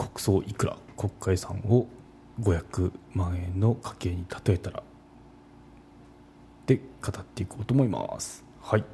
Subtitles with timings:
[0.00, 1.86] 国葬いくら国家予算を
[2.40, 4.82] 500万円の家計に例えたら
[6.66, 8.42] で語っていこうと思います。
[8.62, 8.84] はい。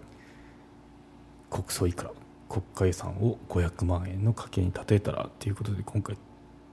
[1.49, 2.11] 国葬いくら
[2.49, 6.17] 国家予算を500万円の家計に例えたらということで今回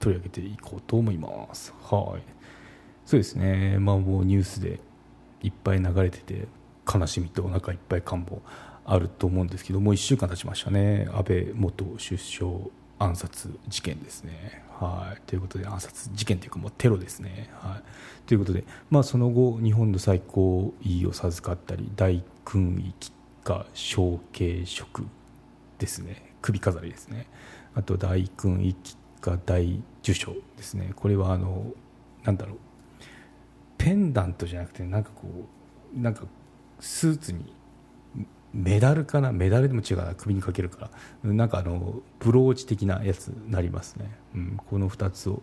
[0.00, 1.72] 取り上げていこうと思います。
[1.84, 2.22] はい。
[3.06, 3.78] そうですね。
[3.78, 4.80] まあもうニュースで
[5.42, 6.48] いっぱい流れてて
[6.92, 8.42] 悲しみとお腹いっぱい感も
[8.84, 11.06] あると思うんですけどもう1週間経ちましたね。
[11.12, 12.83] 安倍元首相。
[12.98, 14.62] 暗殺事件ですね。
[14.80, 17.50] はい、ということで暗殺事件というかもうテロですね。
[17.60, 17.82] はい、
[18.26, 23.12] ということで、まあ、その後日本の最高位を授かったり大勲位吉
[23.44, 25.06] 家承継職
[25.78, 26.34] ですね。
[26.42, 27.26] 首飾りですね。
[27.74, 30.92] あと大勲位吉家大受賞ですね。
[30.96, 31.72] これはあの
[32.24, 32.56] なんだろう。
[33.78, 35.28] ペンダントじゃなくてなんかこ
[35.96, 36.24] うなんか
[36.80, 37.52] スーツに
[38.54, 39.32] メダルかな？
[39.32, 40.14] メダルでも違うな。
[40.14, 40.90] 首にかけるか
[41.24, 41.32] ら。
[41.32, 45.42] なんかあのブローチ的なやつになりますね、うん、この2つを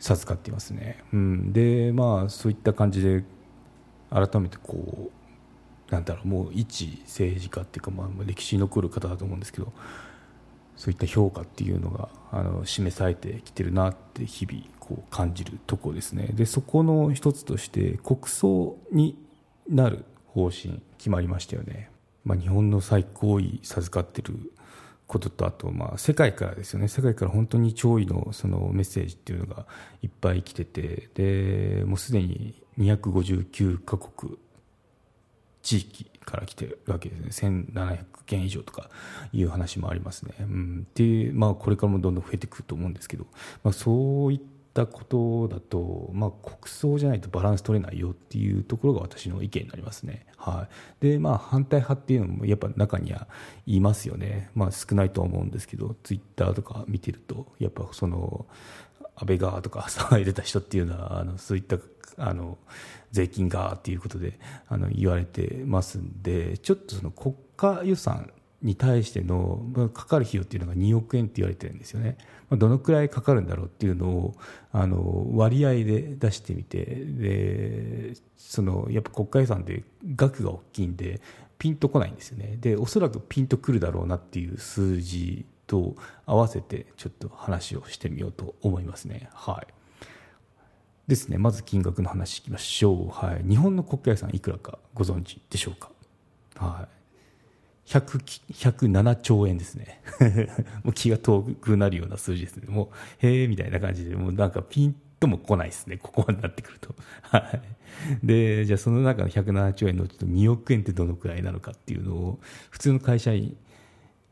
[0.00, 3.22] 授かっていますね、うん、でまあそういった感じで
[4.10, 5.10] 改めてこ
[5.88, 6.28] うなんだろう。
[6.28, 9.72] もう一政治家っていうか、まあ、歴史に残る方だと思うんですけど
[10.74, 16.30] そういった評価っていうのがあの示されてきてるなって日々こう感じるところですね。
[16.32, 19.16] でそこの一つとして国葬に
[19.68, 21.90] なる方針決まりましたよね。
[22.24, 24.52] まあ、日本の最高位授かってる
[25.06, 26.88] こととあとまあ世界からですよね。
[26.88, 29.66] 世界から本当に弔意のそのメッセージっていうのが
[30.00, 34.38] いっぱい来ててでもうすでに259カ国
[35.62, 37.66] 地域から来てるわけですね。
[37.74, 38.88] 1700件以上とか
[39.32, 40.34] いう話もありますね。
[40.40, 43.26] うん、でまあこれからもどんどん増えてくると思うんですけど、
[43.62, 44.40] まあ、そういっ
[44.72, 50.26] ったことだと、まあ、国葬じゃないとバランス取れないよっていうところが私の意見になりますね。
[50.38, 50.66] は
[51.00, 53.28] い、で、まあ、反対派っていうのもやっぱ中には
[53.66, 54.50] いますよね。
[54.54, 58.46] まあ、少ないとは思うんですけど、ツイッターとか見てると、やっぱその、
[59.14, 61.76] 安倍側とか騒いでた人っていうのは、あのそういった
[62.16, 62.58] あの
[63.10, 68.30] 税金がっていうことであの言われてますんで、ちょっとその国家予算
[68.62, 72.16] に対してのかかる費用っていうのが2億円って言われてるんですよね。
[72.50, 74.34] どのくらいかかるんだろうっていうのを
[74.72, 79.84] あの割合で出してみてでそのやっぱ国家予算で
[80.14, 81.20] 額が大きいんで
[81.58, 82.56] ピンとこないんですよね。
[82.60, 85.96] でおそらくピンとくるだろうなっていう数字と
[86.26, 89.28] 合わせてちょっと話をしてみようと思いますね。
[89.32, 89.66] はい
[91.08, 95.90] ですね、まず金額の話いきましょう、はい、日本の国家予算いくらかご存知でしょうか、
[96.54, 97.01] はい
[97.86, 100.00] 107兆円ですね。
[100.84, 102.68] もう気が遠くなるような数字ですね。
[102.68, 102.90] も
[103.22, 105.98] う、へえ、みたいな感じで、もうなんかピンとも来ないですね。
[105.98, 106.94] ここまでなってくると。
[107.22, 107.62] はい。
[108.26, 113.56] で、じゃあその中の107兆円のちょっと2億円ってどのくらいなのかっていうのを、普通の会社員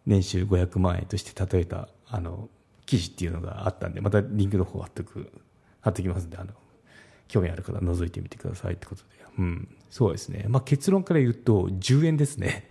[0.07, 2.49] 年収500万円として例えた、あの、
[2.87, 5.31] 記事っていうのがあったんで、またリンクの方貼ってく、
[5.81, 6.53] 貼ってきますんで、あの、
[7.29, 9.20] 興味ある方覗いてみてくださいってことで。
[9.41, 9.69] うん。
[9.89, 10.45] そうですね。
[10.49, 12.69] まあ、結論から言うと、10円ですね。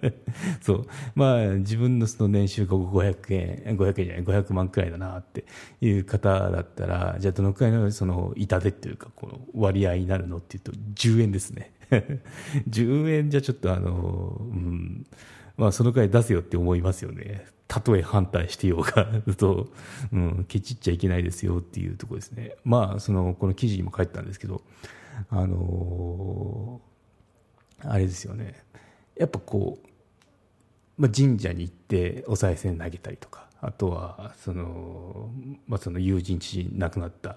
[0.62, 0.86] そう。
[1.14, 5.44] まあ、自分のその年収が500円、500円じゃない、500万くらいだなって
[5.80, 11.72] いう方だったら、じゃあどのくらいのその痛手っていうか、この割合になるのっていうと、10円ですね。
[12.68, 15.06] 10円じゃちょっとあの、うん。
[15.56, 17.46] まあ、そのくらい出せよって思いますよね。
[17.68, 19.06] たとえ反対してようが
[19.36, 19.68] と、
[20.12, 22.56] うん、ケチっちゃいけないですよっていうところですね。
[22.64, 24.62] まあ、その、この記事にも書いてたんですけど、
[25.30, 28.64] あのー、あれですよね。
[29.16, 29.88] やっぱこう、
[30.98, 35.30] まあ、神社に行ってお賽銭投げたりとか、あとは、その、
[35.66, 37.36] まあ、その友人知人亡くなった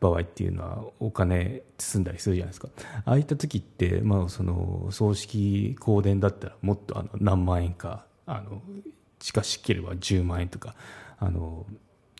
[0.00, 2.68] 場合っていうのはお金包んだりするじゃないですか。
[3.04, 8.62] ああいった時って、まあ、その、葬式香典だったらもっとあの何万円か、あの、
[9.18, 10.74] 近しければ10万円とか、
[11.18, 11.66] あの、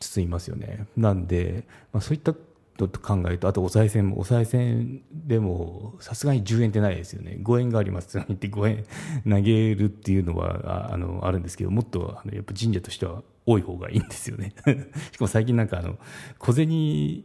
[0.00, 0.86] 包みますよね。
[0.96, 2.34] なんで、まあ、そういった
[2.76, 7.38] と考えると、あとお賽銭も、お賽銭でも、さすがに10円ってないですよね。
[7.40, 8.84] 5円がありますって言って5円
[9.30, 14.52] 投げるっていうのは、あの、あるんですけど、もっと、あの、やっぱ神社としては多い方がいいんですよね。
[15.12, 15.98] しかも最近なんか、あの、
[16.38, 17.24] 小銭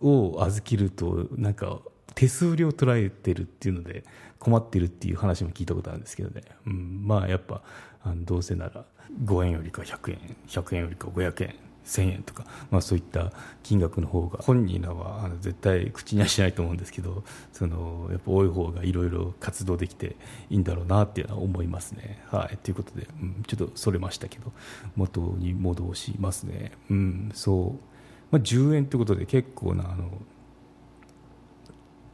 [0.00, 1.80] を預けると、なんか、
[2.16, 4.02] 手数料取られてるっていうので
[4.38, 6.42] 困ってるっていう話も聞いたことあるんですけどね。
[6.66, 7.62] うん、まあやっぱ、
[8.02, 8.86] あのどうせなら
[9.24, 11.54] 5円よりか100円、100円よりか500円、
[11.86, 17.22] 1000円とか、まあ、そういった金額の方が本人らはあの絶対口にはしないと思うんですけど
[17.52, 20.16] そのやっぱ多い方がいろいろ活動できて
[20.50, 22.22] いいんだろうなっていうのは思いますね。
[22.26, 24.52] はい、ということで、うん、ちょっとそれましたけど
[24.96, 26.72] 元に戻しますね。
[26.90, 27.96] うん、そう
[28.30, 30.10] まあ、10円ということで結構なあの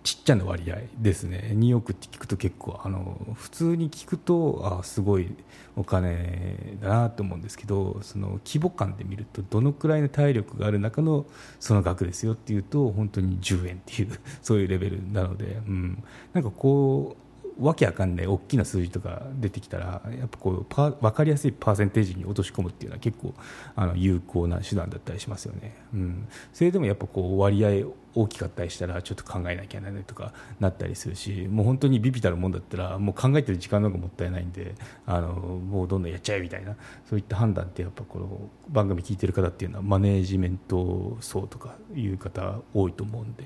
[0.02, 1.52] ちっちゃな割合ですね。
[1.54, 5.34] 2億って聞くと結構あの普通に聞くとあすごい
[5.76, 11.25] お金だなと思うんですけどその規模感で見るとどのくらいの体力がある中の
[11.60, 16.02] その額ですよっていうと本当に10円っていう そういうレベルなので、うん、
[16.32, 17.16] なんかこ
[17.58, 23.34] うわけわかんない大きな数字とか出てきたらやっぱこうパ分かりやすいパーセンテージに落とし込むっていうのは結構
[23.76, 34.75] あの有効な手段だったりしますよね、うん、それでもやっぱこう割合大きかったりしたらちょっと考えなきゃならないとかなったりするしもう本当にビビたるもんだったらもう考えてる時間の方がもったいないんで
[35.06, 36.76] あのもうどんどんやっちゃえみたいな。
[37.09, 43.44] そういった判断ってやっぱこの番組聞いてる方っていうのはマネージメント層とかいう方多いと思うんで。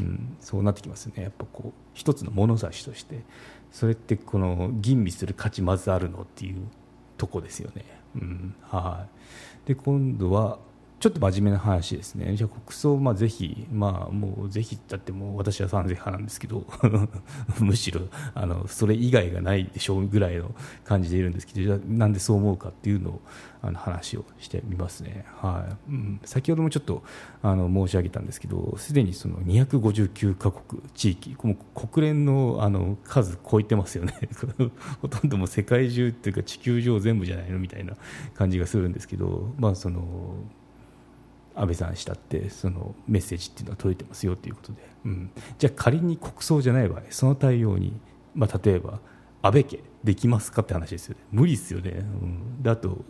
[0.00, 1.24] うん、そうなってきますね。
[1.24, 3.24] やっぱこう一つの物差しとして。
[3.70, 6.56] それってこの吟味する価値まずあるのっていう
[7.16, 7.84] とこですよね、
[8.16, 9.06] うん、は
[9.64, 9.68] い。
[9.68, 10.58] で今度は
[11.00, 16.66] ちょっと真面目な話ですね、じゃあ国葬、まあ、ぜひ、まあ、もうぜひだってもう私は賛成派なんですけど、
[17.60, 18.00] むしろ
[18.34, 20.52] あのそれ以外がないでしょうぐらいの
[20.84, 23.20] 感じでいるんですけど、じゃあなんでそう思うかっていうのを
[23.62, 25.92] あの話をしてみますね、はい。
[25.92, 27.04] うん、先ほどもちょっと
[27.42, 34.14] あの申し上げたんですけど、すでにその259カ国、地域、も国連のあの数超えてますよね、
[35.00, 37.94] ほとんども世界中っていうか、地球上全部じゃないのみたいな
[38.34, 40.34] 感じがするんですけど、まあその
[41.58, 48.00] 安倍さんしたってそのメッセージっていうのは届いてますよということで、うん、じゃあ仮に国葬じゃない場合その対応に、
[48.34, 49.00] まあ、例えば
[49.42, 51.20] 安倍家できますかって話ですよね。
[51.32, 53.04] 無理ですよね、うん、であと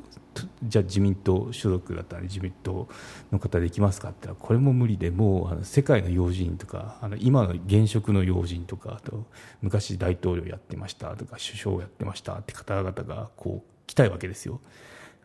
[0.63, 2.89] じゃあ自民党所属だったら自民党
[3.33, 9.27] の方できますかってこれも無理でもうあの世界の要人とかあの今の現職の要人とかあと
[9.63, 14.61] 昔大統領やってましたとか首相やってましたって方々がこう来たいわけですよ。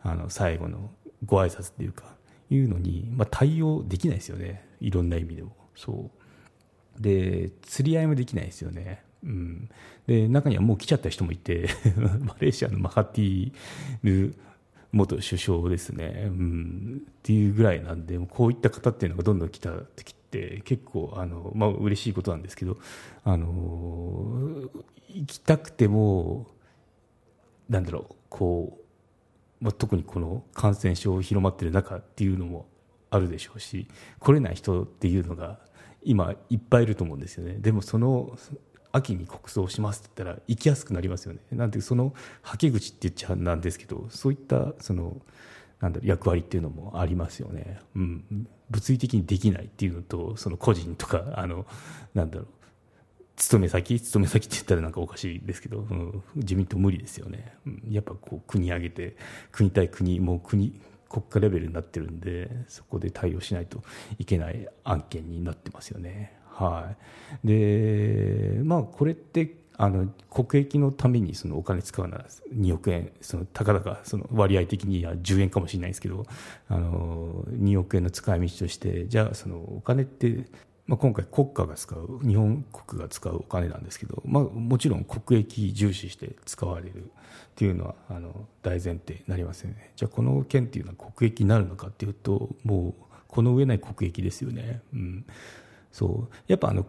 [0.02, 0.90] あの最後の
[1.24, 2.14] ご挨拶っていうか。
[2.54, 4.66] いうのに、まあ、対応できないですよね。
[4.80, 5.56] いろんな意味でも。
[5.74, 7.02] そう。
[7.02, 9.02] で釣り合いもできないですよね。
[9.24, 9.70] うん、
[10.06, 13.54] で中にはもう来ちゃった人もいて マレーシアのマハティー
[14.02, 14.34] ル
[14.92, 22.76] 元首相ですね、うん、っていうぐらいなんでこういった方っていうのがどんどん来た時って結構あの、まあ嬉しいことなんですけど
[23.24, 24.68] あの
[25.08, 26.46] 行きたくても
[27.68, 28.83] なんだろうこう
[29.64, 32.68] まあ、特にこの感染症広まってる中っていうのも
[33.08, 33.88] あるでしょうし
[34.20, 35.58] 来れない人っていうのが
[36.02, 37.56] 今いっぱいいると思うんですよね。
[37.58, 38.36] でもその
[38.92, 41.40] 秋に国葬しますって言ったら行きやすくなりますよね。
[41.50, 42.12] なんてその
[42.42, 45.16] はけ口って言っちゃなんですけどそういったその
[45.80, 51.64] なんだろう役割っていうのもありますよね、うん、物理的にできないっていうのとその個人とかあの
[52.12, 52.48] なんだろう
[53.36, 54.00] 勤め先？
[54.00, 59.16] 勤め先って言ったらなんかおかしいですけど、うん、自民党無理ですよね、うん、やっぱこう国挙げて
[59.50, 63.82] 国対国もう国国家レベルになってるんでそこで対応しないと
[64.18, 66.32] いけない案件になってますよね。
[66.48, 66.94] は
[67.44, 76.26] い、でまあこれってあの国益のためにそのお金使うなら2億円そのたかだかその割合的には10円かもしれないですけど
[76.68, 80.46] あの2億円の使い道としてじゃあお金って
[80.86, 87.08] まあ、今回国家が使う日本国が使うお金なんですけど、まあ、もちろん国益重視して使われるっ
[87.54, 89.92] ていうのはあの大前提になりますよね。
[89.96, 95.24] じゃあこの件っていうのは国益になるのかっていうともうこの上ない国益ですよね、うん、
[95.90, 96.34] そう。
[96.48, 96.86] やっぱあの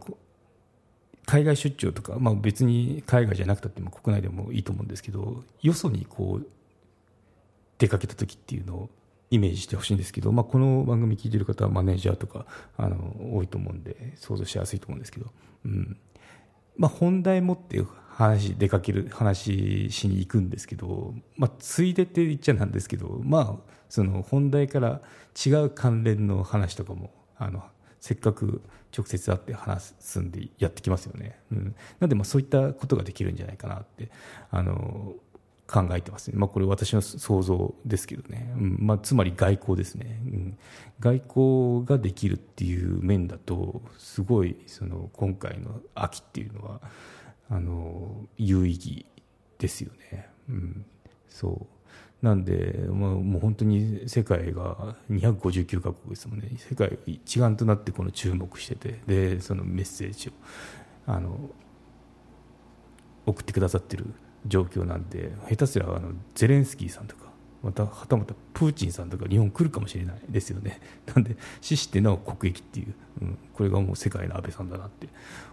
[1.26, 6.48] 海外出張とか、まあ、別に海外じゃなくたっても国内でもいいと思うんですけどよそにこう
[7.78, 8.90] 出かけた時っていうのを
[9.32, 12.46] イメージしてほしいんですけど、まあ、この番組聞いてる方はマネージャーとか
[12.78, 15.28] あの多いと思うんで想像しやすいと思うんですけど、
[15.66, 15.98] うん。
[16.78, 25.02] まあ、本題持って話出かける話しに行くんですけど、まあ、ついでって言っちゃなんですけど、まあ、その本題から
[25.46, 27.64] 違う関連の話とかもあの
[28.00, 28.62] せっかく
[28.96, 34.10] 直接会って話すんでやってきますよね、うん、なんでまあそういったことができるんじゃないかなって
[34.52, 35.14] あの
[35.68, 38.78] 考えてます、ね、まあ、これ私の想像ですけどね、うん。
[38.80, 40.58] まあ、つまり外交ですね、うん、
[41.00, 46.82] 外交ができるっていう面だとすごいその今回の秋っていうのは
[47.50, 49.06] あの有意義
[49.58, 50.86] ですよね、うん、
[51.28, 52.26] そう。
[52.26, 56.50] なんで、まあ、もう本当に世界が259カ国ですもんね。
[56.58, 59.00] 世界が一丸となってこの注目してて。
[59.06, 60.32] でそのメッセージを
[61.06, 61.38] あの
[63.28, 64.06] 送ってくださってる
[64.48, 67.26] 状況なんで下手すらあのゼレンスキーさんとか
[67.66, 70.80] またはたまたプーチンさんとか日本来るかもしれないですよね。
[71.16, 75.10] なんで死してなお国益っていう、うん、これがもう世界の安倍さんだなって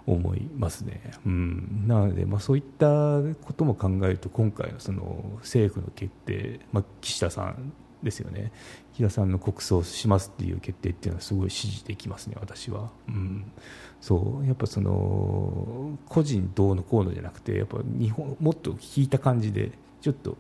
[0.07, 7.73] 思いますね、うん、なので、まあ、そういったことも考えると今回のその政府の決定、まあ、岸田さん
[8.03, 8.53] ですよね。
[8.93, 12.91] 岸田さんの国葬しますっていう決定っていうのはすごい支持できますね、私は。
[13.09, 13.53] うん、
[14.01, 14.47] そう。
[14.47, 20.37] やっぱその個人どうのこうのじゃなくてやっぱ日本もっと引いた感じでちょっと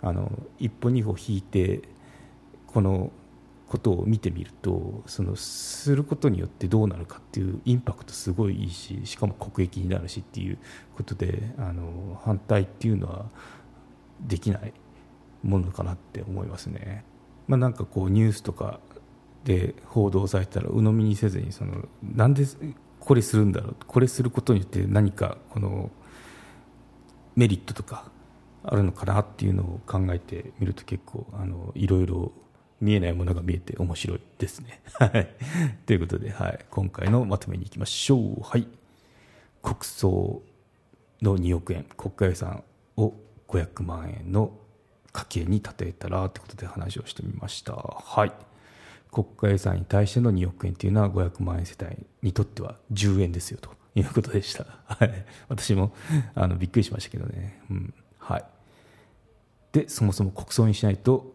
[0.00, 1.82] あの一歩二歩引いて
[2.66, 3.12] この
[3.68, 10.58] ことを見てみるとそのすることによってどうなるかっていうインパクトすごいいいししかも国益になるしっていう
[10.94, 13.26] ことであの反対っていうのは
[14.20, 14.74] できない。
[15.42, 17.04] ものかなって思いますね。
[17.48, 18.80] まあ、なんかこうニュースとか
[19.44, 22.44] で報道されたら鵜呑みにせずにそのなんで
[23.00, 25.90] これするんだろうこれすることによって何かこの
[27.34, 28.10] メリットとか
[28.62, 32.32] あるのかなっていうのを考えてみると結構あのいろいろ
[32.80, 34.82] 見えないものが見えて面白いですね。
[34.98, 35.28] はい。
[35.86, 38.40] ということで、はい、今回のまとめにいきましょう。
[38.42, 38.66] はい。
[39.62, 40.42] 国葬
[41.22, 42.64] の2億円、国家予算
[42.96, 43.14] を
[43.46, 44.52] 500万円の
[45.12, 47.74] 家計に立てたらということで話をしてみました。
[47.74, 48.32] はい。
[49.10, 54.64] 国家予算に対しての2億円というのは500万円世帯にとっては10円ですよということでした。
[54.86, 55.24] はい。
[55.48, 55.92] 私も
[56.34, 57.60] あのびっくりしましたけどね。
[57.70, 57.94] うん。
[58.18, 58.44] はい。
[59.72, 61.34] で、そもそも国葬にしないと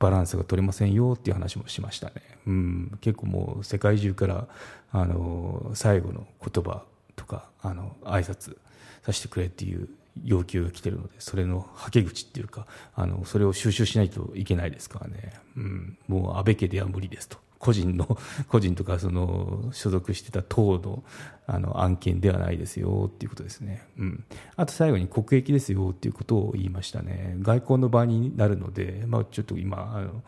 [0.00, 2.14] バランスが取れませんよっていう話もしましたね。
[2.46, 2.98] うん。
[3.00, 4.48] 結構もう世界中から
[4.90, 6.82] あの最後の言葉
[7.14, 8.56] とかあの挨拶
[9.04, 9.88] させてくれっていう
[10.22, 17.38] 要求が来てるのでそれのはけ口っていうかあのそれを収集しないといけないですからね、うん、もう安倍家では無理ですと。
[17.58, 18.18] 個人の
[18.48, 21.02] 個人とかその所属してた党の
[21.46, 24.24] あの案件ではないですよっていうことですね、うん、
[24.56, 27.36] あと最後に国益ですよっていうことを言いましたね。
[27.40, 30.22] 外交の場になるので、まあ、ちょっと今あの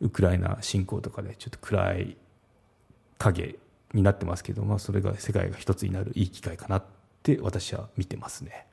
[0.00, 2.16] ウクライナ侵攻とかでちょっと暗い
[3.18, 3.58] 影
[3.94, 6.84] になってますけど、まあ、それが世界が一つになるいい機会かなっ
[7.22, 8.66] て私は見てますね。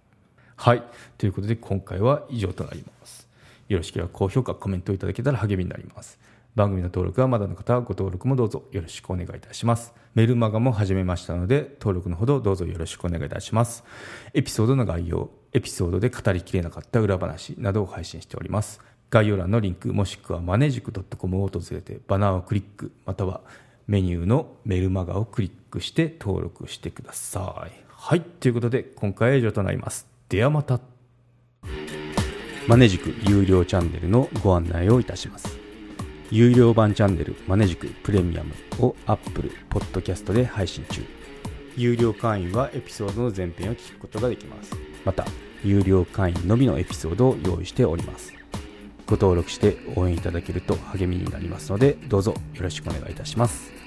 [0.59, 0.83] はい。
[1.17, 3.29] ということで今回は以上となります。
[3.69, 6.19] よろしければ高評価、コメントいただけたら励みになります。
[6.53, 9.93] 番組の登録はまだの方はご登録もどうぞよろしくお願いいたします。
[10.15, 13.85] メルマガも始めましたので、登録のほどどうぞよろしくお願いいたします。
[14.33, 18.81] エピソードの概要、エピソードで語りきれなかった裏話などを配信しております。
[19.11, 23.39] 概要欄のリンク、もしくはマネジク .com を訪れて、バナーをクリック、または
[23.87, 27.71] メニューのメルマガをクリックして登録してください。
[27.87, 28.19] はい。
[28.19, 30.08] ということで、今回は以上となります。
[30.29, 30.79] ではまた。
[32.67, 35.57] マネジク有料チャンネルのご案内をいたします。
[36.29, 41.03] 有料版チャンネルマネジクプレミアムを Apple Podcast で配信中。
[41.75, 44.71] 有料会員はエピソードの前編を聞くことができます。
[45.03, 45.25] また
[45.63, 48.31] 有料会員のみのエピソードを用意しております。
[49.07, 53.78] ご登録して応援いただけると励みになりますのでどうぞよろしくお願いいたします。